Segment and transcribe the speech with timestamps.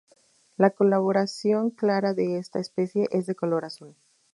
[0.57, 3.95] La coloración clara de esta especie es de color azul.